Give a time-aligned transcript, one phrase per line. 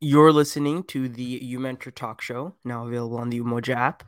[0.00, 4.04] You're listening to the UMentor Talk Show, now available on the Umoja app.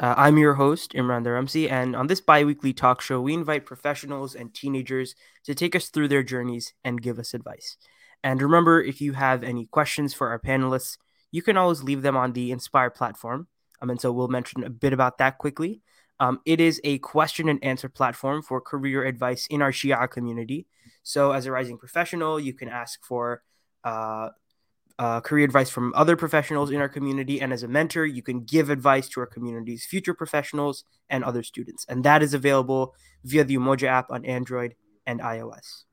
[0.00, 3.66] Uh, I'm your host, Imran Dharamsi, and on this bi weekly talk show, we invite
[3.66, 7.76] professionals and teenagers to take us through their journeys and give us advice.
[8.22, 10.96] And remember, if you have any questions for our panelists,
[11.30, 13.46] you can always leave them on the Inspire platform.
[13.82, 15.82] Um, and so we'll mention a bit about that quickly.
[16.20, 20.66] Um, it is a question and answer platform for career advice in our Shia community.
[21.02, 23.42] So, as a rising professional, you can ask for
[23.84, 24.30] uh,
[24.98, 27.40] uh, career advice from other professionals in our community.
[27.40, 31.42] And as a mentor, you can give advice to our community's future professionals and other
[31.42, 31.84] students.
[31.88, 32.94] And that is available
[33.24, 34.74] via the Umoja app on Android
[35.06, 35.84] and iOS.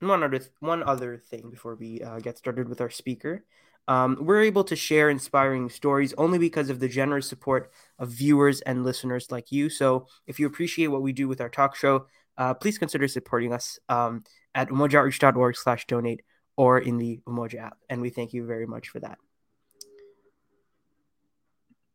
[0.00, 3.44] One other, one other thing before we uh, get started with our speaker.
[3.86, 8.60] Um, we're able to share inspiring stories only because of the generous support of viewers
[8.62, 9.68] and listeners like you.
[9.68, 12.06] So if you appreciate what we do with our talk show,
[12.36, 16.22] uh, please consider supporting us um, at umojaoutreach.org slash donate
[16.56, 17.78] or in the Umoja app.
[17.88, 19.18] And we thank you very much for that.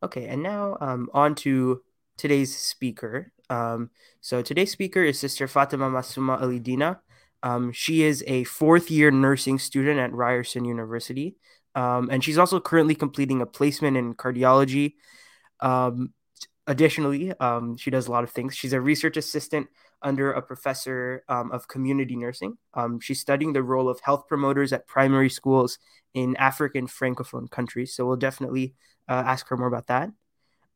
[0.01, 1.81] Okay, and now um, on to
[2.17, 3.31] today's speaker.
[3.49, 3.89] Um,
[4.21, 6.99] so today's speaker is Sister Fatema Masuma Alidina.
[7.43, 11.35] Um, she is a fourth year nursing student at Ryerson University.
[11.75, 14.95] Um, and she's also currently completing a placement in cardiology.
[15.59, 16.13] Um,
[16.67, 18.55] additionally, um, she does a lot of things.
[18.55, 19.67] She's a research assistant
[20.01, 22.57] under a professor um, of community nursing.
[22.73, 25.79] Um, she's studying the role of health promoters at primary schools
[26.13, 27.93] in African francophone countries.
[27.95, 28.75] So we'll definitely
[29.07, 30.09] uh, ask her more about that.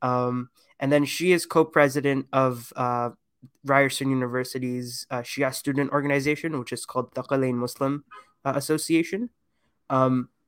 [0.01, 3.11] Um, and then she is co-president of uh,
[3.63, 8.03] Ryerson University's uh, Shia student organization, which is called Thaqalayn Muslim
[8.43, 9.29] uh, Association.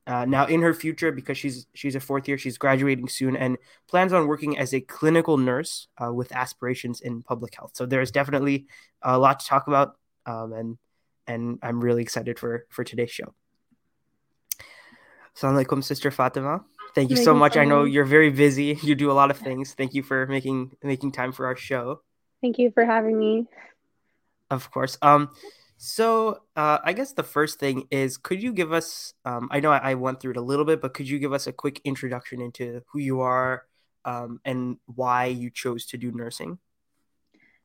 [0.06, 3.58] Uh, now, in her future, because she's she's a fourth year, she's graduating soon and
[3.88, 7.72] plans on working as a clinical nurse uh, with aspirations in public health.
[7.74, 8.66] So there's definitely
[9.02, 10.78] a lot to talk about, um, and
[11.26, 13.34] and I'm really excited for for today's show.
[15.36, 16.62] Assalamu alaikum, Sister Fatema.
[16.94, 17.56] Thank you so much.
[17.56, 18.78] I know you're very busy.
[18.82, 19.74] You do a lot of things.
[19.74, 22.00] Thank you for making making time for our show.
[22.40, 23.46] Thank you for having me.
[24.50, 24.96] Of course.
[25.02, 25.30] Um,
[25.76, 29.14] so uh, I guess the first thing is, could you give us?
[29.24, 31.32] Um, I know I, I, went through it a little bit, but could you give
[31.32, 33.64] us a quick introduction into who you are
[34.04, 36.58] um, and why you chose to do nursing?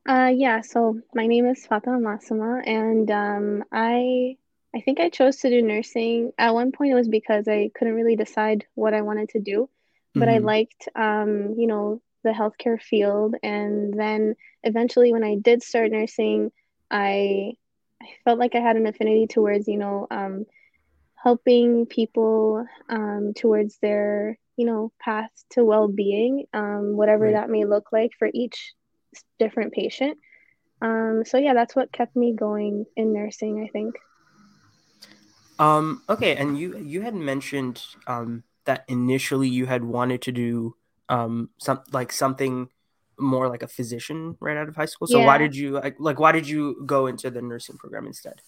[0.07, 0.61] Uh, yeah.
[0.61, 4.35] So my name is Fatema Masuma, and um, I
[4.75, 6.33] I think I chose to do nursing.
[6.37, 9.69] At one point, it was because I couldn't really decide what I wanted to do,
[10.13, 10.35] but mm-hmm.
[10.35, 15.91] I liked um, you know the healthcare field, and then eventually, when I did start
[15.91, 16.51] nursing,
[16.89, 17.53] I
[18.01, 20.45] I felt like I had an affinity towards, you know, um,
[21.15, 27.33] helping people um, towards their, you know, path to well being, um, whatever right.
[27.33, 28.73] that may look like for each
[29.39, 30.17] different patient.
[30.81, 33.95] Um, so, yeah, that's what kept me going in nursing, I think.
[35.59, 40.75] Um, okay, and you you had mentioned um, that initially you had wanted to do
[41.07, 42.69] um, some like something
[43.21, 45.07] more like a physician right out of high school.
[45.07, 45.25] So yeah.
[45.25, 48.41] why did you like, like why did you go into the nursing program instead?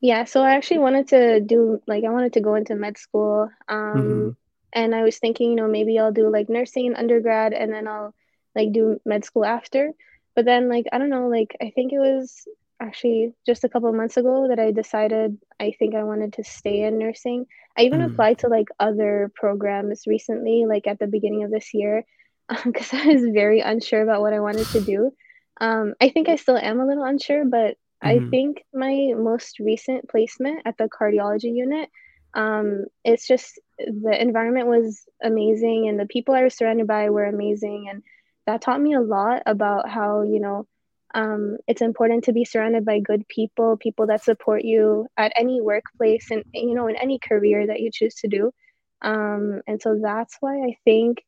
[0.00, 3.50] Yeah, so I actually wanted to do like I wanted to go into med school.
[3.68, 4.28] Um mm-hmm.
[4.72, 7.88] and I was thinking, you know, maybe I'll do like nursing in undergrad and then
[7.88, 8.14] I'll
[8.54, 9.92] like do med school after.
[10.36, 12.46] But then like I don't know, like I think it was
[12.80, 16.82] actually just a couple months ago that I decided I think I wanted to stay
[16.82, 17.46] in nursing.
[17.76, 18.12] I even mm-hmm.
[18.12, 22.04] applied to like other programs recently, like at the beginning of this year
[22.64, 25.12] because I was very unsure about what I wanted to do.
[25.60, 28.08] Um, I think I still am a little unsure, but mm-hmm.
[28.08, 31.90] I think my most recent placement at the cardiology unit,
[32.34, 37.24] um, it's just the environment was amazing and the people I was surrounded by were
[37.24, 37.88] amazing.
[37.90, 38.02] And
[38.46, 40.66] that taught me a lot about how, you know,
[41.14, 45.60] um, it's important to be surrounded by good people, people that support you at any
[45.60, 48.52] workplace and, you know, in any career that you choose to do.
[49.00, 51.24] Um, and so that's why I think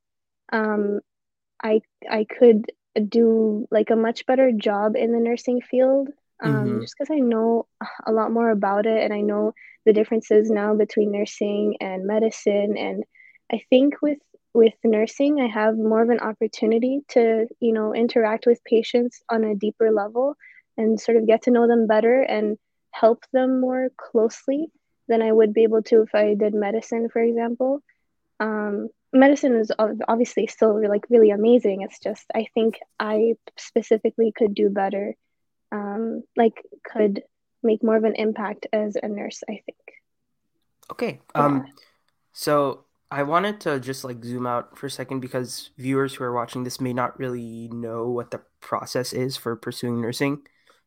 [0.53, 1.01] um,
[1.63, 2.67] I I could
[3.09, 6.09] do like a much better job in the nursing field
[6.43, 6.81] um, mm-hmm.
[6.81, 7.67] just because I know
[8.07, 9.53] a lot more about it and I know
[9.87, 13.05] the differences now between nursing and medicine and
[13.53, 14.19] I think with
[14.53, 19.45] with nursing I have more of an opportunity to you know interact with patients on
[19.45, 20.35] a deeper level
[20.77, 22.59] and sort of get to know them better and
[22.91, 24.67] help them more closely
[25.09, 27.83] than I would be able to if I did medicine for example
[28.41, 29.71] um, medicine is
[30.09, 35.15] obviously still like really amazing it's just i think i specifically could do better
[35.73, 37.23] um, like could
[37.63, 39.79] make more of an impact as a nurse i think
[40.91, 41.67] okay um
[42.33, 46.35] so i wanted to just like zoom out for a second because viewers who are
[46.35, 50.39] watching this may not really know what the process is for pursuing nursing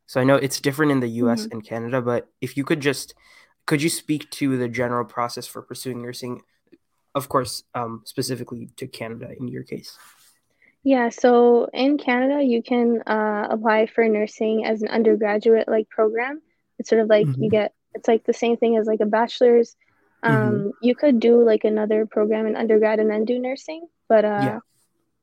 [0.05, 1.51] so i know it's different in the us mm-hmm.
[1.51, 3.13] and canada but if you could just
[3.65, 6.41] could you speak to the general process for pursuing nursing?
[7.15, 9.97] Of course, um, specifically to Canada in your case.
[10.83, 16.41] Yeah, so in Canada, you can uh, apply for nursing as an undergraduate like program.
[16.77, 17.43] It's sort of like mm-hmm.
[17.43, 19.75] you get it's like the same thing as like a bachelor's.
[20.23, 20.69] Um, mm-hmm.
[20.81, 24.59] You could do like another program in undergrad and then do nursing, but uh, yeah.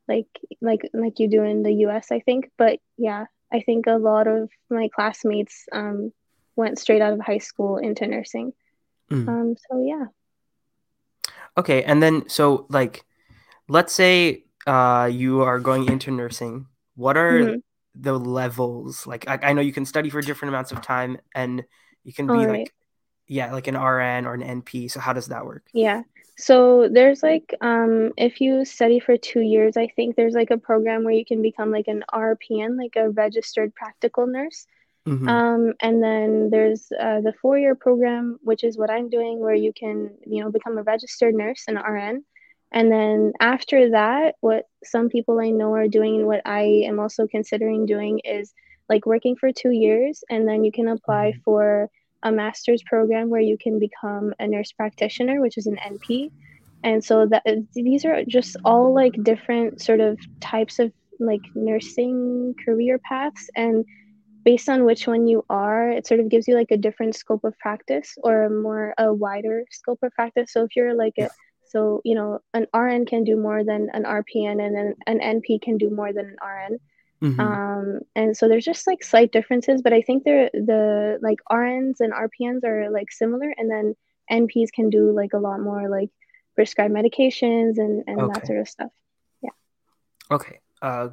[0.08, 0.28] like
[0.62, 2.10] like like you do in the U.S.
[2.10, 2.50] I think.
[2.56, 6.12] But yeah, I think a lot of my classmates um,
[6.56, 8.52] went straight out of high school into nursing.
[9.10, 9.28] Mm.
[9.28, 10.06] Um, so yeah.
[11.60, 13.04] Okay, and then so like,
[13.68, 16.66] let's say uh, you are going into nursing.
[16.94, 17.58] What are mm-hmm.
[17.94, 19.06] the levels?
[19.06, 21.62] Like, I, I, know you can study for different amounts of time, and
[22.02, 22.72] you can be All like, right.
[23.28, 24.90] yeah, like an RN or an NP.
[24.90, 25.66] So how does that work?
[25.74, 26.02] Yeah.
[26.38, 30.56] So there's like, um, if you study for two years, I think there's like a
[30.56, 34.66] program where you can become like an RPN, like a registered practical nurse.
[35.06, 35.28] Mm-hmm.
[35.28, 39.54] Um, and then there's uh, the four year program, which is what I'm doing, where
[39.54, 42.24] you can, you know, become a registered nurse, an RN.
[42.72, 47.00] And then after that, what some people I know are doing, and what I am
[47.00, 48.52] also considering doing, is
[48.88, 51.40] like working for two years, and then you can apply mm-hmm.
[51.44, 51.90] for
[52.22, 56.30] a master's program where you can become a nurse practitioner, which is an NP.
[56.82, 57.42] And so that
[57.74, 63.84] these are just all like different sort of types of like nursing career paths and
[64.44, 67.44] based on which one you are, it sort of gives you like a different scope
[67.44, 70.52] of practice or a more a wider scope of practice.
[70.52, 71.28] So if you're like a
[71.70, 75.62] so you know an RN can do more than an RPN, and then an NP
[75.62, 76.78] can do more than an RN.
[77.22, 77.40] Mm-hmm.
[77.40, 82.00] Um, and so there's just like slight differences, but I think they're the like RNs
[82.00, 83.94] and RPNs are like similar, and then
[84.30, 86.10] NPs can do like a lot more like
[86.56, 88.32] prescribe medications and and okay.
[88.34, 88.90] that sort of stuff.
[89.42, 89.50] Yeah.
[90.30, 90.58] Okay.
[90.82, 91.10] Uh,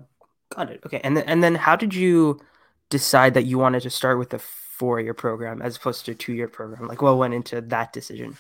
[0.56, 0.82] got it.
[0.86, 2.40] Okay, and then and then how did you
[2.90, 6.16] decide that you wanted to start with a four year program as opposed to a
[6.16, 6.88] two year program?
[6.88, 8.38] Like, what went into that decision?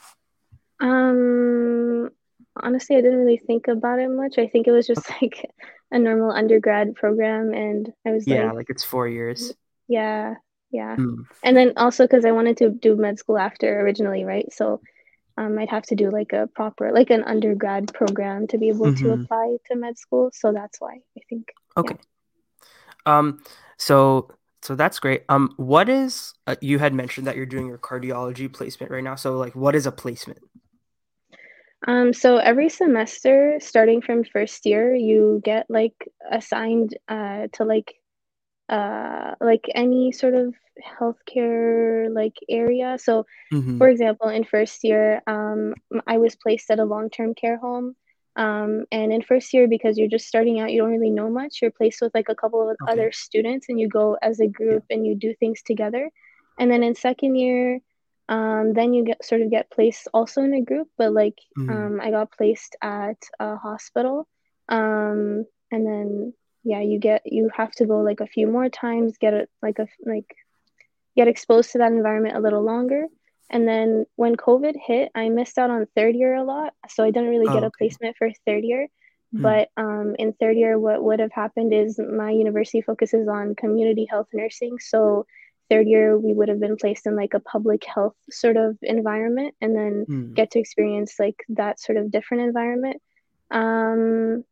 [0.79, 2.09] Um,
[2.55, 4.37] honestly, I didn't really think about it much.
[4.37, 5.49] I think it was just like
[5.91, 9.53] a normal undergrad program, and I was yeah, like, like it's four years.
[9.87, 10.35] Yeah,
[10.71, 11.25] yeah, mm.
[11.43, 14.51] and then also because I wanted to do med school after originally, right?
[14.53, 14.81] So.
[15.39, 18.87] Um, I'd have to do like a proper, like an undergrad program to be able
[18.87, 19.05] mm-hmm.
[19.05, 20.31] to apply to med school.
[20.33, 21.49] So that's why I think.
[21.77, 21.95] Okay.
[23.05, 23.19] Yeah.
[23.19, 23.43] Um,
[23.77, 24.31] so
[24.67, 25.23] so that's great.
[25.29, 29.15] Um, what is uh, you had mentioned that you're doing your cardiology placement right now.
[29.15, 30.39] So like, what is a placement?
[31.87, 35.95] Um, so every semester, starting from first year, you get like
[36.29, 37.95] assigned uh, to like
[38.67, 40.53] uh, like any sort of
[40.99, 42.97] healthcare like area.
[42.99, 43.77] So, mm-hmm.
[43.77, 45.75] for example, in first year, um,
[46.05, 47.95] I was placed at a long term care home.
[48.37, 51.59] Um, and in first year, because you're just starting out, you don't really know much.
[51.61, 52.91] You're placed with like a couple of okay.
[52.91, 54.95] other students, and you go as a group yeah.
[54.95, 56.09] and you do things together.
[56.59, 57.79] And then in second year,
[58.29, 61.69] um, then you get sort of get placed also in a group, but like mm-hmm.
[61.69, 64.27] um, I got placed at a hospital,
[64.69, 66.33] um, and then
[66.63, 69.79] yeah, you get you have to go like a few more times, get it like
[69.79, 70.35] a like
[71.15, 73.05] get exposed to that environment a little longer.
[73.49, 77.11] And then when COVID hit, I missed out on third year a lot, so I
[77.11, 77.67] didn't really get oh, okay.
[77.67, 78.87] a placement for third year.
[79.33, 79.41] Mm-hmm.
[79.41, 84.05] But um, in third year, what would have happened is my university focuses on community
[84.09, 85.25] health nursing, so
[85.69, 89.55] third year we would have been placed in like a public health sort of environment
[89.61, 90.33] and then mm.
[90.33, 93.01] get to experience like that sort of different environment
[93.51, 94.43] um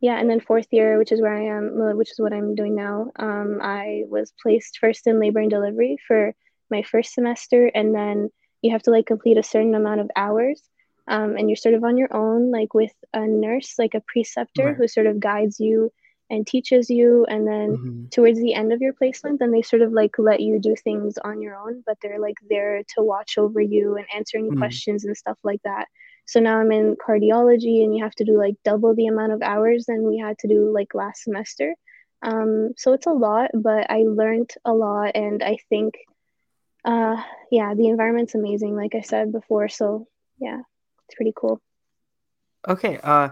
[0.00, 2.74] yeah and then fourth year which is where i am which is what i'm doing
[2.74, 6.34] now um i was placed first in labor and delivery for
[6.70, 8.30] my first semester and then
[8.62, 10.62] you have to like complete a certain amount of hours
[11.08, 14.66] um, and you're sort of on your own like with a nurse like a preceptor
[14.66, 14.76] right.
[14.76, 15.90] who sort of guides you
[16.30, 18.08] and teaches you and then mm-hmm.
[18.10, 21.16] towards the end of your placement then they sort of like let you do things
[21.24, 24.58] on your own but they're like there to watch over you and answer any mm-hmm.
[24.58, 25.86] questions and stuff like that
[26.26, 29.42] so now i'm in cardiology and you have to do like double the amount of
[29.42, 31.74] hours than we had to do like last semester
[32.20, 35.94] um, so it's a lot but i learned a lot and i think
[36.90, 40.06] uh, yeah the environment's amazing like i said before so
[40.38, 40.60] yeah
[41.06, 41.60] it's pretty cool
[42.66, 43.28] okay uh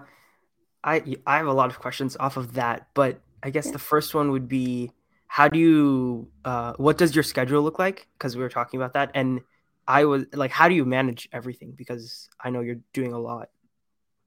[0.86, 3.72] I I have a lot of questions off of that, but I guess yeah.
[3.72, 4.92] the first one would be
[5.26, 8.06] how do you uh, what does your schedule look like?
[8.16, 9.40] Because we were talking about that, and
[9.86, 11.72] I was like, how do you manage everything?
[11.72, 13.50] Because I know you're doing a lot.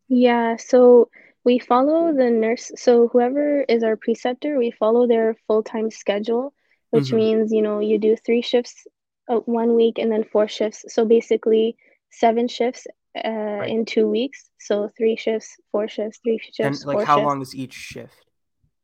[0.09, 1.09] Yeah, so
[1.45, 2.71] we follow the nurse.
[2.75, 6.53] So whoever is our preceptor, we follow their full time schedule,
[6.89, 7.15] which mm-hmm.
[7.15, 8.85] means you know you do three shifts
[9.37, 10.85] one week and then four shifts.
[10.89, 11.77] So basically
[12.11, 13.69] seven shifts uh, right.
[13.69, 14.49] in two weeks.
[14.59, 16.59] So three shifts, four shifts, three shifts.
[16.59, 17.27] And like, how shifts.
[17.27, 18.25] long is each shift?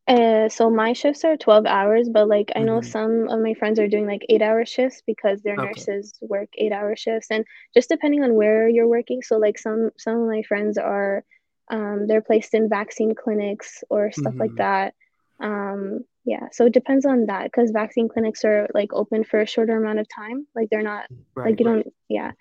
[0.08, 2.90] Uh, so my shifts are 12 hours, but like I know Mm-hmm.
[2.90, 5.66] some of my friends are doing like eight hour shifts because their Okay.
[5.68, 9.22] nurses work eight hour shifts and just depending on where you're working.
[9.24, 11.24] So like some some of my friends are
[11.72, 14.58] um they're placed in vaccine clinics or stuff like Mm-hmm.
[14.58, 14.94] that.
[15.40, 19.46] Um yeah, so it depends on that because vaccine clinics are like open for a
[19.48, 20.48] shorter amount of time.
[20.56, 21.06] Like they're not
[21.36, 21.52] Right.
[21.52, 22.32] like you don't yeah.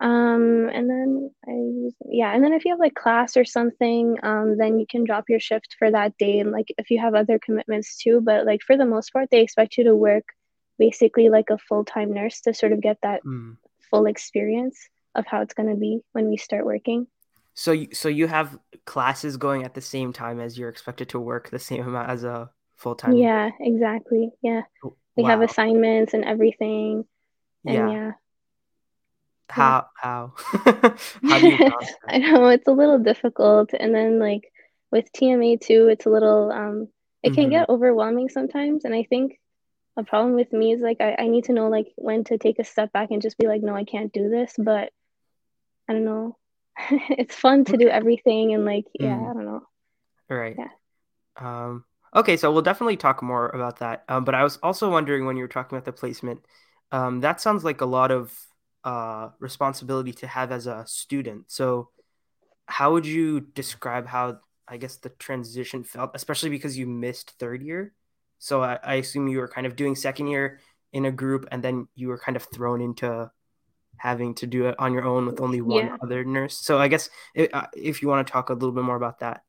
[0.00, 4.56] Um, and then I, yeah, and then if you have like class or something, um,
[4.56, 6.38] then you can drop your shift for that day.
[6.38, 9.40] And like if you have other commitments too, but like for the most part, they
[9.40, 10.24] expect you to work
[10.78, 13.56] basically like a full time nurse to sort of get that Mm.
[13.90, 14.78] full experience
[15.16, 17.08] of how it's going to be when we start working.
[17.54, 18.56] So, you, so you have
[18.86, 22.22] classes going at the same time as you're expected to work the same amount as
[22.22, 23.14] a full time.
[23.14, 24.30] Yeah, exactly.
[24.42, 24.62] Yeah.
[25.16, 27.04] We have assignments and everything.
[27.66, 27.90] And Yeah.
[27.90, 28.12] yeah.
[29.50, 30.34] How how
[31.24, 31.58] how do you?
[32.08, 33.70] I know it's a little difficult.
[33.78, 34.50] And then like
[34.90, 36.88] with TMA too, it's a little um
[37.22, 37.50] it can Mm-hmm.
[37.50, 38.84] get overwhelming sometimes.
[38.84, 39.38] And I think
[39.96, 42.58] a problem with me is like I, I need to know like when to take
[42.60, 44.54] a step back and just be like, no, I can't do this.
[44.58, 44.92] But
[45.88, 46.36] I don't know.
[47.10, 49.30] It's fun to do everything and like yeah, Mm.
[49.30, 49.62] I don't know.
[50.28, 50.56] Right.
[50.58, 50.68] Yeah.
[51.36, 54.04] Um, okay, so we'll definitely talk more about that.
[54.08, 56.44] Um, but I was also wondering when you were talking about the placement,
[56.92, 58.32] um, that sounds like a lot of
[58.84, 61.50] uh, responsibility to have as a student.
[61.50, 61.90] So,
[62.66, 67.62] how would you describe how, I guess, the transition felt, especially because you missed third
[67.62, 67.94] year?
[68.38, 70.60] So, I, I assume you were kind of doing second year
[70.92, 73.30] in a group, and then you were kind of thrown into
[73.96, 75.96] having to do it on your own with only one Yeah.
[76.02, 76.56] other nurse.
[76.56, 79.42] So, I guess if, if you want to talk a little bit more about that.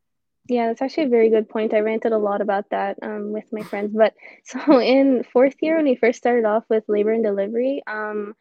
[0.50, 1.74] Yeah, that's actually a very good point.
[1.74, 3.94] I ranted a lot about that um, with my friends.
[3.96, 4.16] But
[4.46, 8.36] so in fourth year, when we first started off with labor and delivery, um,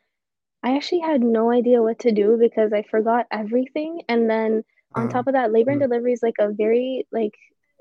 [0.64, 4.02] I actually had no idea what to do because I forgot everything.
[4.08, 4.64] And then
[4.96, 7.34] on Um, top of that, labor and mm, delivery is like a very like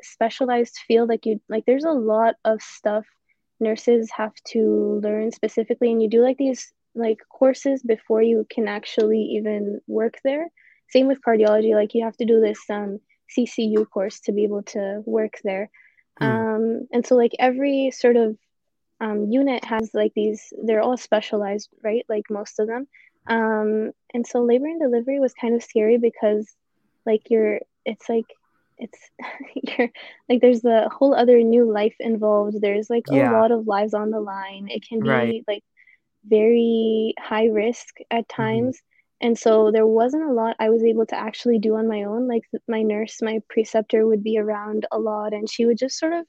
[0.04, 1.10] specialized field.
[1.10, 3.06] Like you like there's a lot of stuff
[3.60, 8.68] nurses have to learn specifically and you do like these like courses before you can
[8.68, 10.48] actually even work there.
[10.90, 14.64] Same with cardiology, like you have to do this um CCU course to be able
[14.64, 15.70] to work there.
[16.20, 18.38] mm, Um, and so like every sort of
[19.00, 22.06] um, unit has like these they're all specialized right?
[22.10, 22.88] Like most of them.
[23.28, 26.56] Um, and so labor and delivery was kind of scary because
[27.06, 28.26] like you're it's like
[28.78, 29.00] it's
[29.56, 29.90] you're
[30.30, 32.62] like there's a whole other new life involved.
[32.62, 34.68] There's like a lot of lives on the line.
[34.70, 35.36] It can right.
[35.36, 35.64] be like
[36.26, 38.82] very high risk at hmm times
[39.22, 42.28] and so there wasn't a lot I was able to actually do on my own
[42.28, 46.14] like my nurse my preceptor would be around a lot and she would just sort
[46.14, 46.26] of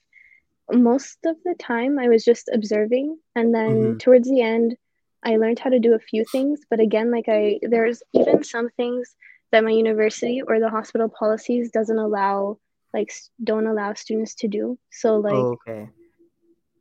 [0.73, 4.77] most of the time I was just observing and then hmm towards the end
[5.25, 8.71] I learned how to do a few things but again like I there's even some
[8.77, 9.15] things
[9.53, 12.59] that my university or the hospital policies doesn't allow
[12.95, 15.91] like don't allow students to do so like Okay.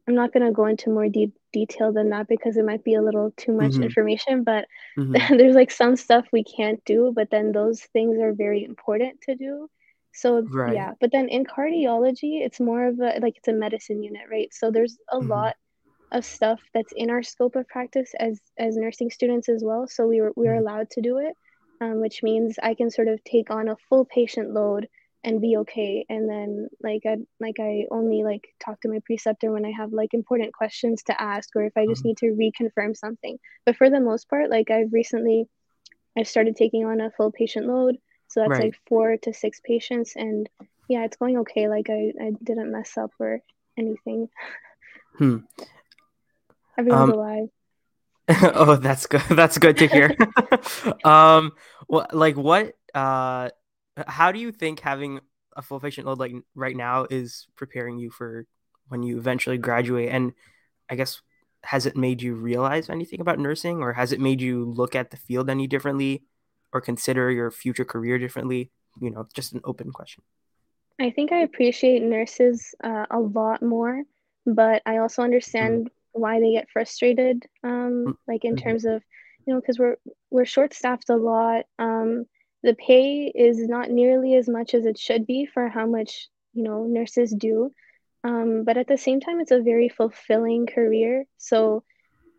[0.07, 2.95] I'm not going to go into more deep detail than that because it might be
[2.95, 4.65] a little too much hmm information but
[4.97, 9.21] hmm there's like some stuff we can't do but then those things are very important
[9.21, 9.69] to do.
[10.13, 10.65] So Right.
[10.65, 14.53] yeah but then in cardiology it's more of a like it's a medicine unit right?
[14.53, 15.55] So there's a hmm lot
[16.11, 19.87] of stuff that's in our scope of practice as as nursing students as well.
[19.87, 21.35] So we were we were hmm allowed to do it
[21.81, 24.87] um, which means i can sort of take on a full patient load
[25.24, 29.51] and be okay and then like i like i only like talk to my preceptor
[29.51, 32.27] when i have like important questions to ask or if i just hmm need to
[32.39, 35.45] reconfirm something but for the most part like i've recently
[36.17, 37.97] i've started taking on a full patient load
[38.29, 38.59] so that's Right.
[38.59, 40.50] like four to six patients and
[40.89, 43.41] yeah it's going okay like i, I didn't mess up or
[43.77, 44.29] anything
[45.17, 45.38] Hmm.
[46.77, 47.09] everyone's Um.
[47.09, 47.50] alive
[48.29, 49.21] oh, that's good.
[49.29, 50.17] That's good to hear.
[51.03, 51.53] um.
[51.88, 52.74] Well, like what?
[52.93, 53.50] Uh.
[54.08, 55.20] How do you think having
[55.56, 58.46] a full patient load like right now is preparing you for
[58.89, 60.10] when you eventually graduate?
[60.10, 60.34] And
[60.89, 61.22] I guess
[61.66, 65.12] has it made you realize anything about nursing, or has it made you look at
[65.12, 66.24] the field any differently,
[66.74, 68.72] or consider your future career differently?
[69.01, 70.24] You know, just an open question.
[71.00, 74.04] I think I appreciate nurses uh, a lot more,
[74.46, 75.22] but I also
[75.62, 77.46] Mm, understand why they get frustrated.
[77.63, 79.04] Um, mm, like in mhm, terms of,
[79.46, 79.98] you know, because we're
[80.32, 81.66] we're short staffed a lot.
[81.77, 82.25] Um,
[82.67, 86.63] the pay is not nearly as much as it should be for how much, you
[86.63, 87.71] know, nurses do.
[88.24, 91.25] Um, but at the same time, it's a very fulfilling career.
[91.38, 91.83] So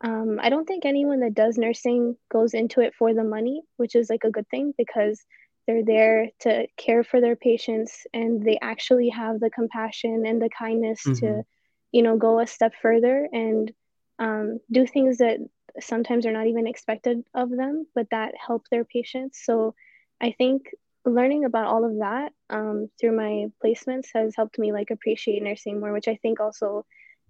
[0.04, 3.96] um, I don't think anyone that does nursing goes into it for the money, which
[3.96, 5.24] is like a good thing because
[5.66, 10.50] they're there to care for their patients and they actually have the compassion and the
[10.50, 11.44] kindness to, mhm,
[11.92, 13.72] you know, go a step further and
[14.18, 15.38] um, do things that
[15.80, 19.40] sometimes are not even expected of them, but that help their patients.
[19.44, 19.74] So
[20.20, 20.70] I think
[21.04, 25.80] learning about all of that um, through my placements has helped me like appreciate nursing
[25.80, 26.84] more, which I think also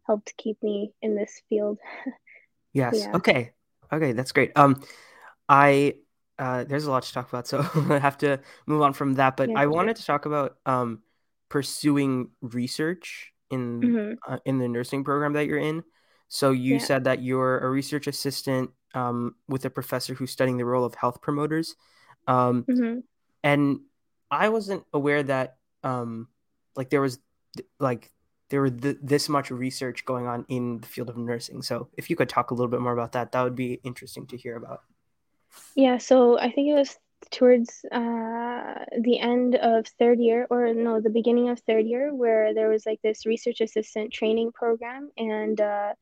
[0.07, 1.79] helped keep me in this field.
[2.73, 2.95] yes.
[2.99, 3.17] Yeah.
[3.17, 3.53] Okay.
[3.93, 4.53] Okay, that's great.
[4.57, 4.83] Um,
[5.49, 5.95] I
[6.39, 7.59] uh, there's a lot to talk about, so
[7.91, 9.37] I have to move on from that.
[9.37, 9.71] But yeah, I sure.
[9.71, 11.03] wanted to talk about um,
[11.49, 14.33] pursuing research in mm-hmm.
[14.33, 15.83] uh, in the nursing program that you're in.
[16.29, 16.81] So you yeah.
[16.81, 20.95] said that you're a research assistant um, with a professor who's studying the role of
[20.95, 21.75] health promoters.
[22.29, 23.01] Um, mm-hmm.
[23.43, 23.81] And
[24.31, 26.29] I wasn't aware that um,
[26.77, 27.19] like there was
[27.81, 28.13] like
[28.51, 31.63] there were th- this much research going on in the field of nursing.
[31.63, 34.27] So if you could talk a little bit more about that, that would be interesting
[34.29, 34.83] to hear about.
[35.75, 36.97] Yeah, so I think it was
[37.31, 42.55] towards uh, the end of third year, or no, the beginning of third year, where
[42.55, 45.93] there was like this research assistant training program, and uh,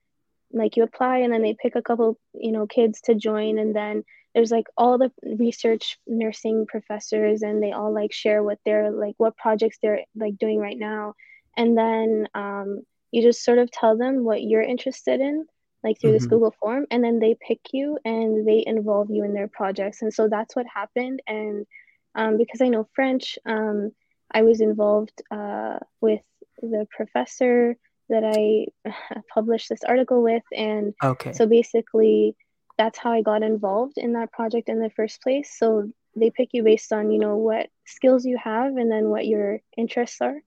[0.52, 3.74] like you apply, and then they pick a couple, you know, kids to join, and
[3.74, 4.04] then
[4.36, 9.14] there's like all the research nursing professors, and they all like share what they're like,
[9.16, 11.14] what projects they're like doing right now,
[11.56, 15.46] and then um, you just sort of tell them what you're interested in
[15.82, 16.18] like through mm-hmm.
[16.18, 20.02] this Google form, and then they pick you and they involve you in their projects.
[20.02, 21.22] And so that's what happened.
[21.26, 21.66] And
[22.14, 23.92] um, because I know French, um,
[24.30, 26.22] I was involved uh, with
[26.60, 27.76] the professor
[28.08, 28.90] that I
[29.32, 30.42] published this article with.
[30.54, 31.32] And okay.
[31.32, 32.36] so basically,
[32.78, 35.54] that's how I got involved in that project in the first place.
[35.56, 39.26] So they pick you based on, you know, what skills you have and then what
[39.26, 40.40] your interests are.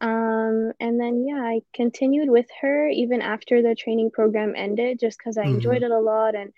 [0.00, 5.18] Um, and then, yeah, I continued with her even after the training program ended, just
[5.18, 5.56] because I mm-hmm.
[5.56, 6.52] enjoyed it a lot and,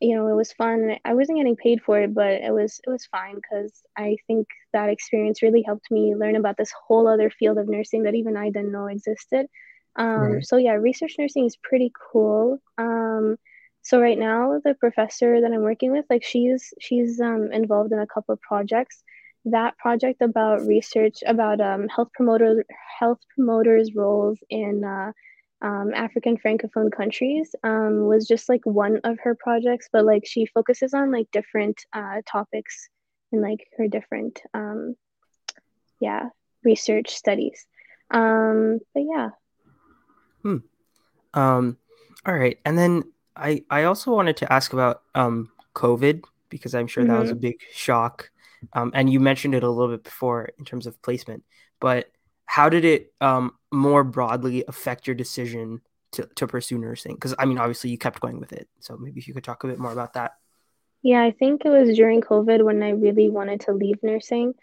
[0.00, 0.96] you know, it was fun.
[1.04, 4.48] I wasn't getting paid for it, but it was it was fine because I think
[4.72, 8.36] that experience really helped me learn about this whole other field of nursing that even
[8.36, 9.46] I didn't know existed.
[9.94, 10.44] Um, right.
[10.44, 12.58] So yeah, research nursing is pretty cool.
[12.78, 13.36] Um,
[13.82, 17.98] so right now, the professor that I'm working with, like she's she's um, involved in
[17.98, 19.02] a couple of projects
[19.46, 22.64] that project about research about um, health promoter
[22.98, 25.10] health promoters roles in uh,
[25.62, 30.46] um, African francophone countries um, was just like one of her projects, but like she
[30.46, 32.88] focuses on like different uh, topics
[33.32, 34.94] and like her different um,
[36.00, 36.28] yeah
[36.62, 37.66] research studies.
[38.12, 39.30] Um, but yeah.
[40.42, 40.58] Hmm.
[41.34, 41.78] Um.
[42.24, 43.02] All right, and then
[43.36, 47.12] I I also wanted to ask about um COVID because I'm sure mm-hmm.
[47.12, 47.40] that was a mm-hmm.
[47.40, 48.30] big shock
[48.72, 51.44] um, and you mentioned it a little bit before in terms of placement,
[51.80, 52.10] but
[52.46, 55.80] how did it um, more broadly affect your decision
[56.12, 57.14] to, to pursue nursing?
[57.14, 58.68] Because I mean, obviously you kept going with it.
[58.80, 60.32] So maybe if you could talk a bit more about that.
[61.02, 64.54] Yeah, I think it was during COVID when I really wanted to leave nursing.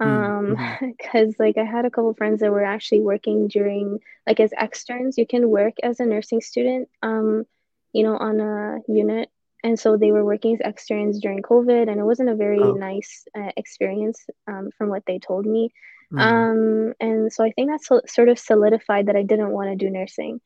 [0.00, 0.90] Hmm, um mm-hmm.
[0.98, 5.16] because like i had a couple friends that were actually working during like as externs
[5.16, 7.46] you can work as a nursing student um
[7.94, 9.30] you know on a unit
[9.62, 12.72] and so they were working as externs during covid and it wasn't a very oh.
[12.72, 15.70] nice uh, experience um, from what they told me
[16.12, 16.20] mm.
[16.20, 19.84] um, and so i think that so- sort of solidified that i didn't want to
[19.84, 20.40] do nursing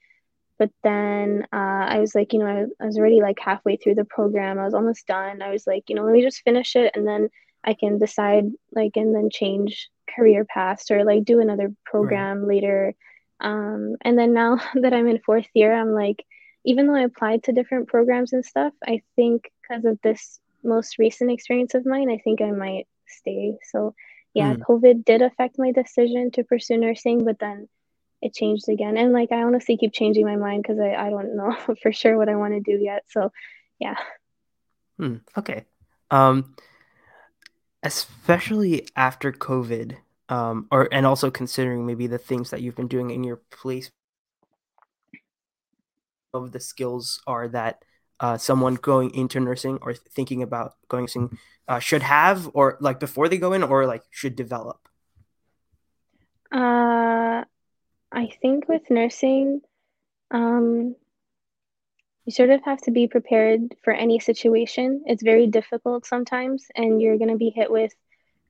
[0.59, 3.97] but then uh, i was like you know I, I was already like halfway through
[3.97, 6.77] the program i was almost done i was like you know let me just finish
[6.77, 7.29] it and then
[7.65, 12.49] i can decide like and then change career paths or like do another program right.
[12.49, 12.95] later
[13.41, 16.25] um, and then now that i'm in fourth year i'm like
[16.69, 20.99] even though I applied to different programs and stuff, I think because of this most
[20.99, 23.57] recent experience of mine, I think I might stay.
[23.73, 23.95] So,
[24.35, 24.61] yeah, mm.
[24.61, 27.71] COVID did affect my decision to pursue nursing, but then
[28.21, 28.99] it changed again.
[28.99, 32.19] And like, I honestly keep changing my mind because I, I don't know for sure
[32.19, 33.05] what I want to do yet.
[33.09, 33.33] So,
[33.79, 33.97] yeah.
[34.99, 35.17] Hmm.
[35.39, 35.65] Okay.
[36.11, 36.55] Um,
[37.83, 39.97] especially after COVID,
[40.29, 43.91] um, or and also considering maybe the things that you've been doing in your place
[46.35, 47.85] of the skills are that
[48.21, 51.39] uh, someone going into nursing or thinking about going nursing
[51.69, 54.89] uh, should have, or like before they go in, or like should develop?
[56.51, 57.45] Uh,
[58.11, 59.61] I think with nursing,
[60.31, 60.97] um,
[62.25, 65.05] you sort of have to be prepared for any situation.
[65.07, 67.93] It's very difficult sometimes, and you're going to be hit with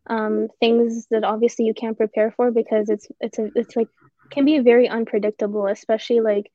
[0.06, 3.88] um, things that obviously you can't prepare for because it's it's a, it's like
[4.30, 6.50] can be very unpredictable, especially like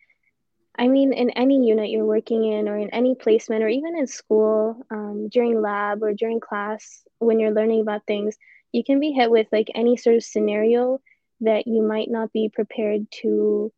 [0.75, 4.07] I mean, in any unit you're working in, or in any placement, or even in
[4.07, 8.35] school, um, during lab or during class, when you're learning about things,
[8.71, 10.99] you can be hit with like any sort of scenario
[11.41, 13.71] that you might not be prepared to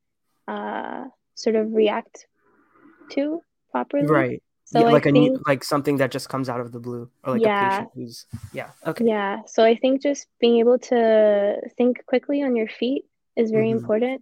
[0.47, 2.27] uh, sort of react
[3.11, 4.07] to properly.
[4.07, 4.43] Right.
[4.63, 7.09] So yeah, like think, a new, like something that just comes out of the blue,
[7.23, 9.05] or like yeah, a patient who's yeah okay.
[9.05, 9.41] Yeah.
[9.45, 13.05] So I think just being able to think quickly on your feet
[13.35, 13.79] is very mm-hmm.
[13.79, 14.21] important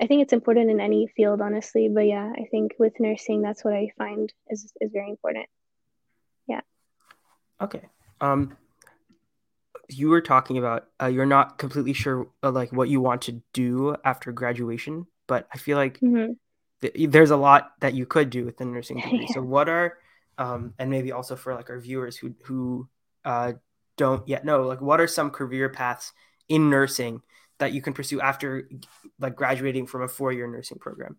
[0.00, 1.88] I think it's important in any field, honestly.
[1.88, 5.46] But yeah, I think with nursing, that's what I find is is very important.
[6.46, 6.60] Yeah.
[7.60, 7.82] Okay.
[8.20, 8.56] Um.
[9.88, 13.42] you were talking about uh, you're not completely sure uh, like what you want to
[13.52, 16.32] do after graduation, but I feel like mm-hmm.
[16.80, 19.26] th- there's a lot that you could do with the nursing degree.
[19.28, 19.34] yeah.
[19.34, 19.98] So what are
[20.38, 22.88] um, and maybe also for like our viewers who who
[23.24, 23.52] uh,
[23.96, 26.12] don't yet know like what are some career paths
[26.48, 27.22] in nursing
[27.58, 28.68] that you can pursue after
[29.18, 31.16] like graduating from a four-year nursing program?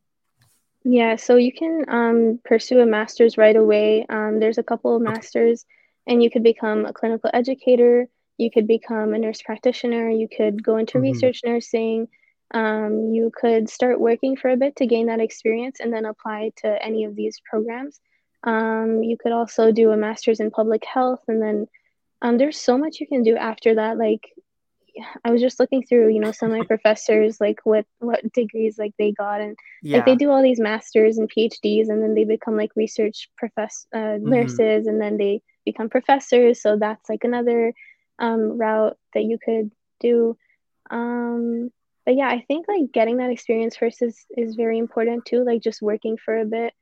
[0.83, 4.05] Yeah, so you can um, pursue a master's right away.
[4.07, 6.13] Um, there's a couple of masters, okay.
[6.13, 8.07] and you could become a clinical educator.
[8.37, 10.09] You could become a nurse practitioner.
[10.09, 11.13] You could go into mm-hmm.
[11.13, 12.07] research nursing.
[12.53, 16.51] Um, you could start working for a bit to gain that experience and then apply
[16.57, 17.99] to any of these programs.
[18.43, 21.67] Um, you could also do a master's in public health, and then
[22.21, 23.97] um, there's so much you can do after that.
[23.97, 24.29] Like
[25.23, 28.77] I was just looking through, you know, some of my professors, like what what degrees
[28.77, 29.97] like they got, and yeah.
[29.97, 33.87] like they do all these masters and PhDs, and then they become like research profess
[33.93, 34.29] uh, mm-hmm.
[34.29, 36.61] nurses, and then they become professors.
[36.61, 37.73] So that's like another
[38.19, 40.37] um, route that you could do.
[40.89, 41.71] Um,
[42.05, 45.43] but yeah, I think like getting that experience first is is very important too.
[45.43, 46.73] Like just working for a bit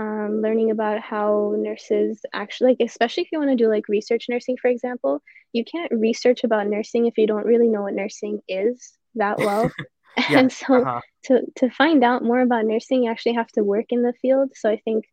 [0.00, 4.26] um, learning about how nurses actually like especially if you want to do like research
[4.30, 8.40] nursing for example you can't research about nursing if you don't really know what nursing
[8.48, 9.70] is that well.
[10.16, 11.00] Yeah, and so uh-huh.
[11.24, 14.52] to to find out more about nursing you actually have to work in the field.
[14.54, 15.04] So i think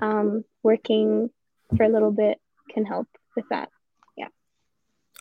[0.00, 1.30] um, working
[1.76, 2.38] for a little bit
[2.72, 3.68] can help with that.
[4.16, 4.28] Yeah.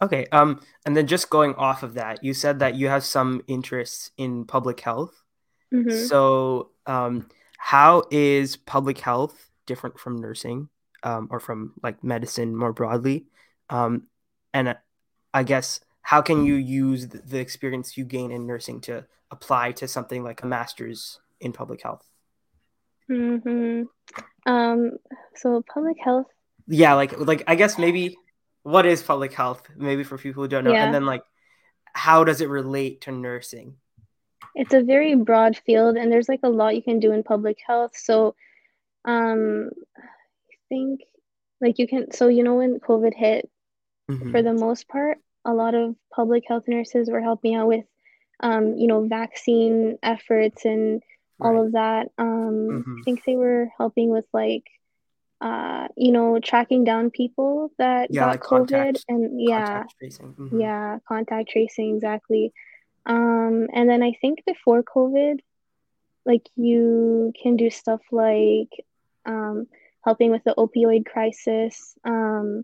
[0.01, 3.41] Okay um and then just going off of that you said that you have some
[3.47, 5.15] interests in public health.
[5.73, 6.05] Mm-hmm.
[6.07, 7.29] so um
[7.61, 10.69] how is public health different from nursing
[11.03, 13.25] um, or from like medicine more broadly
[13.69, 14.03] um,
[14.53, 14.73] and uh,
[15.33, 19.87] i guess how can you use the experience you gain in nursing to apply to
[19.87, 22.09] something like a master's in public health
[23.11, 23.83] mm-hmm.
[24.51, 24.91] um,
[25.35, 26.27] so public health
[26.67, 28.17] yeah like like i guess maybe
[28.63, 30.85] what is public health maybe for people who don't know yeah.
[30.85, 31.23] and then like
[31.93, 33.75] how does it relate to nursing
[34.55, 37.57] it's a very broad field and there's like a lot you can do in public
[37.65, 38.35] health so
[39.05, 41.01] um i think
[41.61, 43.49] like you can so you know when covid hit
[44.09, 44.31] mm-hmm.
[44.31, 47.85] for the most part a lot of public health nurses were helping out with
[48.41, 51.01] um you know vaccine efforts and
[51.39, 51.47] right.
[51.47, 52.95] all of that um mm-hmm.
[52.99, 54.65] i think they were helping with like
[55.41, 60.59] uh you know tracking down people that yeah, got like covid contact, and yeah mm-hmm.
[60.59, 62.51] yeah contact tracing exactly
[63.05, 65.39] um, and then I think before COVID,
[66.25, 68.69] like you can do stuff like
[69.25, 69.67] um,
[70.03, 72.63] helping with the opioid crisis um,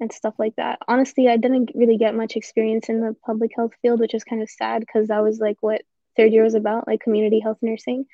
[0.00, 0.78] and stuff like that.
[0.88, 4.42] Honestly, I didn't really get much experience in the public health field, which is kind
[4.42, 5.82] of sad because that was like what
[6.16, 8.06] third year was about, like community health nursing.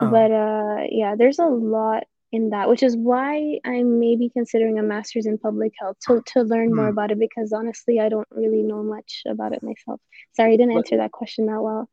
[0.00, 0.10] Oh.
[0.10, 4.82] But uh, yeah, there's a lot in that, which is why I'm maybe considering a
[4.82, 6.76] master's in public health to, to learn mm.
[6.76, 6.92] more hmm.
[6.92, 10.00] about it because honestly, I don't really know much about it myself.
[10.34, 11.88] Sorry, I didn't answer that question that well.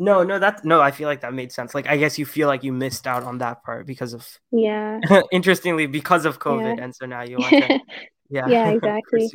[0.00, 1.74] No, no, that no, I feel like that made sense.
[1.74, 5.00] Like I guess you feel like you missed out on that part because of yeah.
[5.32, 6.84] interestingly, because of COVID, yeah.
[6.84, 7.80] and so now you want to
[8.30, 9.28] yeah yeah exactly.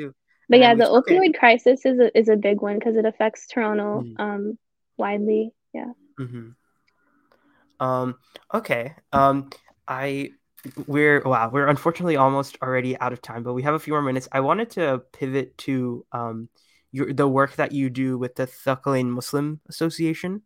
[0.47, 1.17] but yeah, the okay.
[1.17, 4.19] opioid crisis is a, is a big one because it affects Toronto mm.
[4.19, 4.57] um
[4.95, 5.51] widely.
[5.73, 5.91] Yeah.
[6.17, 7.85] Mm-hmm.
[7.85, 8.15] Um.
[8.53, 8.95] Okay.
[9.11, 9.49] Um.
[9.85, 10.31] I
[10.88, 14.02] we're wow we're unfortunately almost already out of time but we have a few more
[14.02, 16.47] minutes i wanted to pivot to um
[16.91, 20.41] your the work that you do with the Thaqalayn muslim association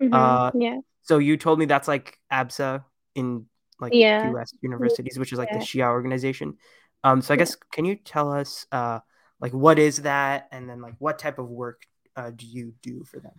[0.00, 0.14] mm-hmm.
[0.14, 3.46] uh yeah so you told me that's like absa in
[3.80, 4.32] like yeah.
[4.40, 5.58] us universities which is like yeah.
[5.58, 6.56] the shia organization
[7.02, 9.00] um so i guess can you tell us uh
[9.40, 11.82] like what is that and then like what type of work
[12.14, 13.34] uh, do you do for them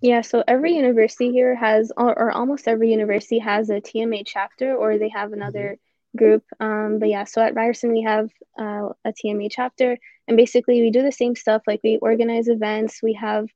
[0.00, 4.76] yeah, so every university here has, or, or, almost every university has a TMA chapter,
[4.76, 6.18] or they have another mm-hmm.
[6.18, 6.44] group.
[6.60, 10.90] Um, but yeah, so at Ryerson we have uh, a TMA chapter, and basically we
[10.90, 11.62] do the same stuff.
[11.66, 13.48] Like we organize events, we have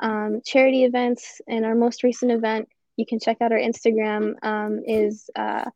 [0.00, 4.80] um, charity events, and our most recent event, you can check out our Instagram, um,
[4.86, 5.68] is uh,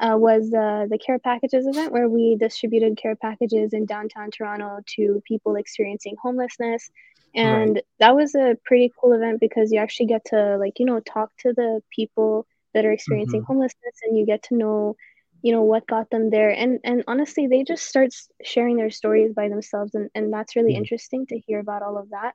[0.00, 4.80] uh, was uh, the care packages event where we distributed care packages in downtown Toronto
[4.86, 6.90] to people experiencing homelessness
[7.34, 7.84] and right.
[7.98, 11.30] that was a pretty cool event because you actually get to like you know talk
[11.38, 13.52] to the people that are experiencing mm-hmm.
[13.52, 14.96] homelessness and you get to know
[15.42, 18.10] you know what got them there and and honestly they just start
[18.42, 20.78] sharing their stories by themselves and, and that's really mm-hmm.
[20.78, 22.34] interesting to hear about all of that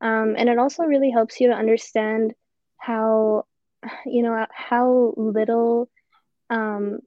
[0.00, 2.34] um, and it also really helps you to understand
[2.76, 3.44] how
[4.06, 5.88] you know how little
[6.50, 7.00] um,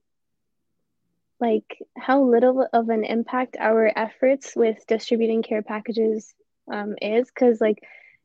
[1.39, 6.33] like how little of an impact our efforts with distributing care packages
[6.71, 7.83] um, is because like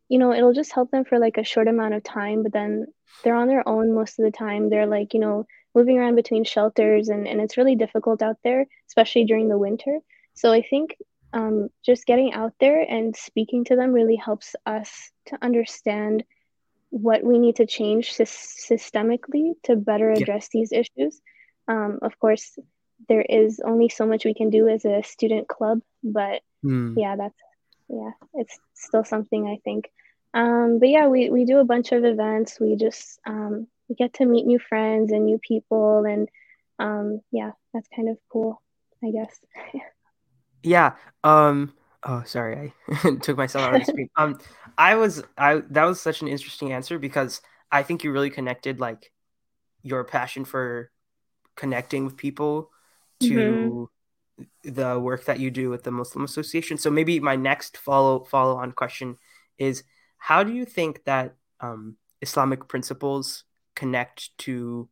[0.08, 2.86] you know it'll just help them for like a short amount of time but then
[3.22, 6.44] they're on their own most of the time they're like you know moving around between
[6.44, 9.98] shelters and, and it's really difficult out there especially during the winter
[10.34, 10.96] so i think
[11.32, 16.24] um, just getting out there and speaking to them really helps us to understand
[16.90, 20.60] what we need to change systemically to better address yeah.
[20.60, 21.20] these issues.
[21.68, 22.58] Um, of course,
[23.08, 26.94] there is only so much we can do as a student club, but mm.
[26.96, 27.38] yeah, that's
[27.88, 29.90] yeah, it's still something I think.
[30.34, 32.60] Um, but yeah, we we do a bunch of events.
[32.60, 36.28] We just um, we get to meet new friends and new people, and
[36.78, 38.60] um, yeah, that's kind of cool,
[39.02, 39.40] I guess.
[40.62, 40.92] yeah.
[41.24, 41.72] Um.
[42.02, 44.10] Oh, sorry, I took myself out of the screen.
[44.16, 44.38] Um,
[44.76, 48.78] I was I that was such an interesting answer because I think you really connected
[48.78, 49.10] like
[49.82, 50.90] your passion for
[51.56, 52.70] connecting with people
[53.20, 53.84] to mm-hmm.
[54.64, 56.76] The work that you do with the Muslim Association.
[56.78, 59.16] So maybe my next follow follow on question
[59.58, 59.84] is
[60.18, 63.44] how do you think that um, Islamic principles
[63.74, 64.88] connect to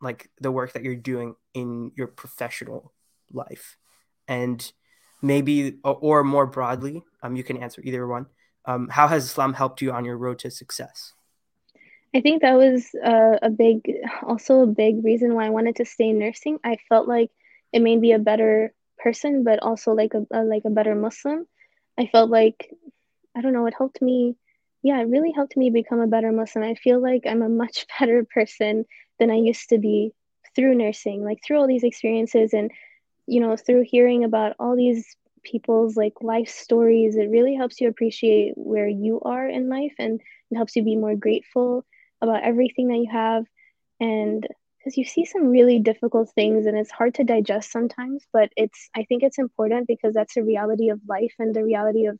[0.00, 2.92] like the work that you're doing in your professional
[3.32, 3.76] life?
[4.28, 4.70] And
[5.22, 8.26] maybe or, more broadly um, you can answer either one
[8.66, 11.12] um, how has islam helped you on your road to success?
[12.14, 13.88] I think that was uh, a big
[14.22, 16.58] also a big reason why i wanted to stay in nursing.
[16.64, 17.30] I felt like
[17.72, 21.46] it made me a better person but also like a, a like a better muslim.
[21.98, 22.70] I felt like
[23.36, 24.36] i don't know it helped me.
[24.82, 26.64] Yeah it really helped me become a better muslim.
[26.64, 28.84] I feel like i'm a much better person
[29.18, 30.12] than i used to be
[30.54, 32.70] through nursing like through all these experiences and
[33.26, 37.16] you know through hearing about all these people's like life stories.
[37.16, 40.96] It really helps you appreciate where you are in life and it helps you be
[40.96, 41.84] more grateful
[42.20, 43.44] about everything that you have.
[44.00, 44.46] And
[44.86, 48.88] because you see some really difficult things and it's hard to digest sometimes but it's
[48.94, 52.16] i think it's important because that's a reality of life and the reality of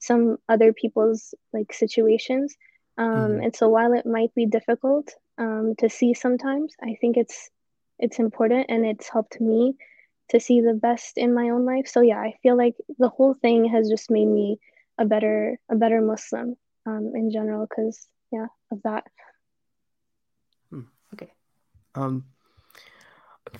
[0.00, 2.56] some other people's like situations.
[2.96, 3.44] Um, mm.
[3.44, 7.50] and so while it might be difficult um, to see sometimes i think it's
[8.00, 9.74] it's important and it's helped me
[10.30, 11.86] to see the best in my own life.
[11.86, 14.58] So yeah i feel like the whole thing has just made me
[14.98, 19.04] a better a better muslim um, in general because yeah of that
[21.98, 22.24] um,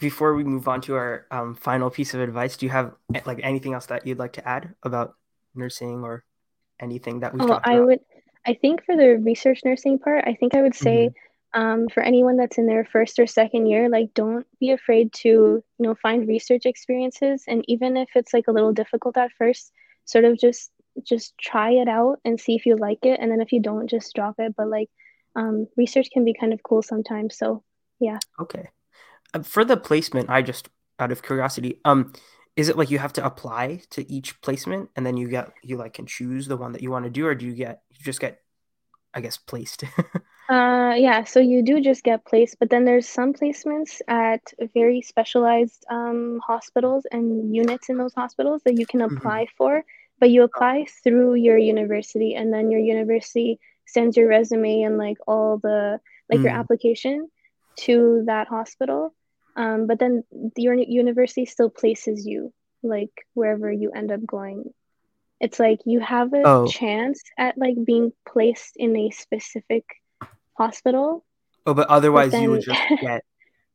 [0.01, 2.95] before we move on to our um, final piece of advice, do you have
[3.27, 5.15] like anything else that you'd like to add about
[5.55, 6.25] nursing or
[6.81, 7.41] anything that we?
[7.41, 8.01] Oh, I would.
[8.47, 11.11] I think for the research nursing part, I think I would say
[11.55, 11.61] mm-hmm.
[11.61, 15.29] um, for anyone that's in their first or second year, like don't be afraid to
[15.29, 19.73] you know find research experiences, and even if it's like a little difficult at first,
[20.05, 20.71] sort of just
[21.03, 23.89] just try it out and see if you like it, and then if you don't,
[23.89, 24.55] just drop it.
[24.57, 24.91] But like
[25.37, 27.63] um, research can be kind of cool sometimes, so
[28.01, 28.19] yeah.
[28.41, 28.71] Okay.
[29.35, 32.13] Uh, for the placement, I just out of curiosity, um,
[32.57, 35.77] is it like you have to apply to each placement and then you get you
[35.77, 38.05] like can choose the one that you want to do, or do you get you
[38.05, 38.41] just get,
[39.15, 39.85] I guess, placed?
[40.51, 41.25] uh, yeah.
[41.25, 44.43] So you do just get placed, but then there's some placements at
[44.75, 49.17] very specialized um, hospitals and units in those hospitals that you can mm-hmm.
[49.17, 49.57] apply mm-hmm.
[49.57, 49.85] for.
[50.21, 55.19] But you apply through your university, and then your university sends your resume and like
[55.29, 56.43] all the like mm.
[56.43, 57.29] your application
[57.79, 59.15] to that hospital.
[59.57, 60.25] Um, but then
[60.57, 64.73] your university still places you like wherever you end up going.
[65.41, 66.67] It's like you have a oh.
[66.67, 69.85] chance at like being placed in a specific
[70.55, 71.25] hospital.
[71.67, 72.43] Oh, but otherwise but then...
[72.43, 73.25] you would just get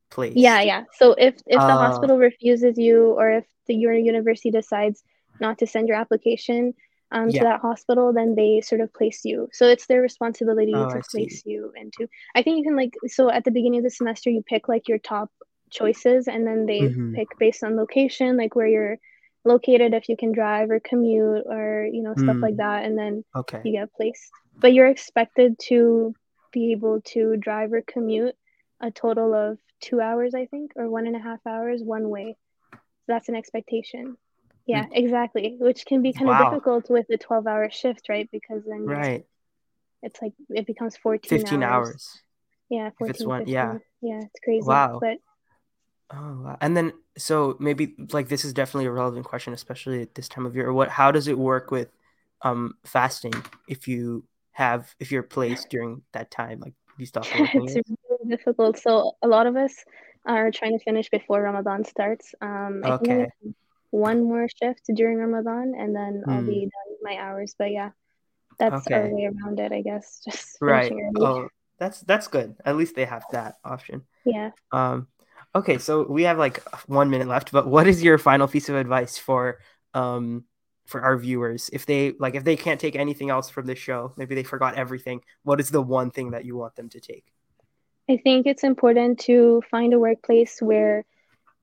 [0.10, 0.38] placed.
[0.38, 0.84] Yeah, yeah.
[0.94, 1.68] So if if uh...
[1.68, 5.04] the hospital refuses you, or if the your university decides
[5.40, 6.74] not to send your application,
[7.14, 7.40] um, yeah.
[7.40, 9.48] to that hospital, then they sort of place you.
[9.54, 11.52] So it's their responsibility oh, to I place see.
[11.52, 12.10] you into.
[12.36, 14.88] I think you can like so at the beginning of the semester you pick like
[14.88, 15.30] your top
[15.70, 17.14] choices, and then they mm-hmm.
[17.14, 18.98] pick based on location, like where you're
[19.46, 22.42] located, if you can drive or commute or you know stuff mm.
[22.42, 23.62] like that, and then okay.
[23.64, 24.32] you get placed.
[24.58, 26.14] But you're expected to
[26.52, 28.36] be able to drive or commute
[28.82, 32.38] a total of two hours, I think, or one and a half hours one way.
[32.72, 34.18] So that's an expectation.
[34.66, 35.58] Yeah, exactly.
[35.60, 36.40] Which can be kind wow.
[36.44, 38.30] of difficult with a 12 hour shift, right?
[38.32, 39.26] Because then right.
[40.02, 41.90] it's like it becomes 14 15 hours.
[41.90, 42.22] hours.
[42.70, 43.54] Yeah, 14, if it's one, 15.
[43.54, 43.78] yeah.
[44.02, 44.66] Yeah, it's crazy.
[44.66, 45.00] Wow.
[45.02, 45.18] But
[46.12, 46.58] Oh, wow.
[46.62, 50.46] And then so maybe like this is definitely a relevant question especially at this time
[50.46, 50.72] of year.
[50.72, 51.90] What how does it work with
[52.42, 53.34] um fasting
[53.68, 58.78] if you have if you're placed during that time like you stop it's really difficult.
[58.78, 59.74] So a lot of us
[60.26, 62.36] are trying to finish before Ramadan starts.
[62.42, 63.28] Um I okay
[63.94, 66.70] one more shift during Ramadan and then I'll be hmm.
[66.74, 67.56] done my hours.
[67.58, 67.92] But yeah,
[68.58, 68.96] that's okay.
[68.96, 70.20] our way around it, I guess.
[70.26, 70.92] Just right.
[71.18, 72.56] Oh, that's that's good.
[72.66, 74.02] At least they have that option.
[74.26, 74.50] Yeah.
[74.72, 75.08] Um.
[75.56, 78.76] Okay, so we have like one minute left, but what is your final piece of
[78.76, 79.60] advice for
[79.94, 80.46] um
[80.86, 84.12] for our viewers if they like if they can't take anything else from this show
[84.18, 87.32] maybe they forgot everything what is the one thing that you want them to take
[88.10, 91.06] i think it's important to find a workplace where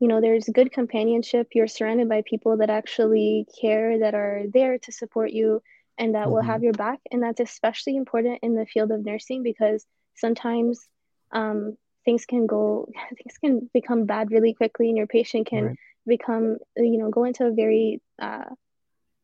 [0.00, 4.78] you know there's good companionship you're surrounded by people that actually care that are there
[4.78, 5.62] to support you
[5.98, 6.32] and that mm-hmm.
[6.32, 6.64] will have mm-hmm.
[6.64, 9.86] your back and that's especially important in the field of nursing because
[10.16, 10.88] sometimes
[11.32, 12.88] um, things can go
[13.22, 15.76] things can become bad really quickly and your patient can right.
[16.06, 18.44] become you know go into a very uh,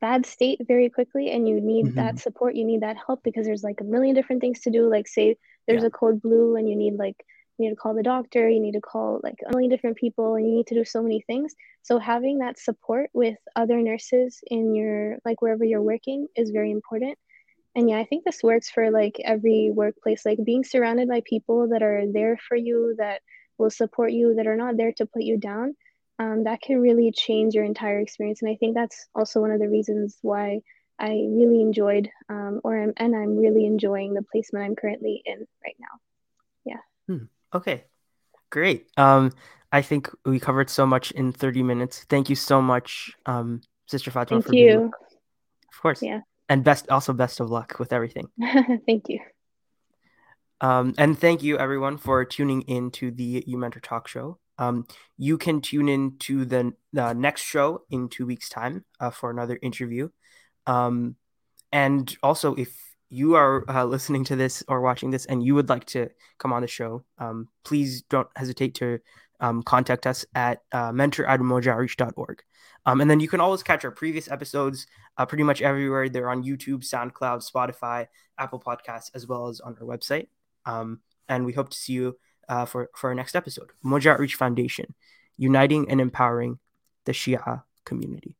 [0.01, 1.97] bad state very quickly and you need mm-hmm.
[1.97, 4.91] that support you need that help because there's like a million different things to do
[4.91, 5.37] like say
[5.67, 5.89] there's yeah.
[5.89, 7.17] a code blue and you need like
[7.59, 10.35] you need to call the doctor you need to call like a million different people
[10.35, 11.55] and you need to do so many things.
[11.83, 16.71] So having that support with other nurses in your like wherever you're working is very
[16.71, 17.19] important.
[17.75, 21.69] And yeah i think this works for like every workplace like being surrounded by people
[21.69, 23.21] that are there for you that
[23.59, 25.77] will support you that are not there to put you down
[26.19, 28.40] um, that can really change your entire experience.
[28.40, 30.61] And i think that's also one of the reasons why
[30.99, 35.47] i really enjoyed um, or I'm, and i'm really enjoying the placement i'm currently in
[35.62, 35.95] right now.
[36.64, 36.81] Yeah.
[37.07, 37.25] Hmm.
[37.57, 37.85] Okay
[38.51, 39.33] great um,
[39.73, 44.12] i think we covered so much in 30 minutes thank you so much um, sister
[44.12, 44.85] Fatema thank you being...
[45.73, 48.29] of course yeah and best also best of luck with everything.
[48.87, 49.21] thank you.
[50.61, 54.38] Um, and thank you everyone for tuning in to the You Mentor Talk Show.
[54.59, 54.87] Um,
[55.19, 59.31] you can tune in to the, the next show in two weeks' time uh, for
[59.31, 60.09] another interview.
[60.66, 61.16] Um,
[61.73, 62.75] and also, if
[63.09, 66.53] you are uh, listening to this or watching this and you would like to come
[66.53, 68.99] on the show, um, please don't hesitate to
[69.40, 70.92] um, contact us at uh.
[72.87, 74.87] Um, and then you can always catch our previous episodes
[75.19, 76.09] uh, pretty much everywhere.
[76.09, 78.07] They're on YouTube, SoundCloud, Spotify,
[78.38, 80.29] Apple Podcasts, as well as on our website.
[80.64, 82.16] Um, and we hope to see you
[82.49, 83.71] uh, for, for our next episode.
[83.85, 84.95] Moja Outreach Foundation,
[85.37, 86.59] uniting and empowering
[87.05, 88.37] the Shia community.